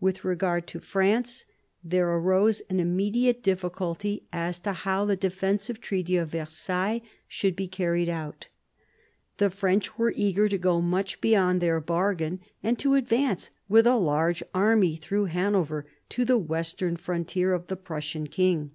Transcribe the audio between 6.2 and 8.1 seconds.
Versailles should be carried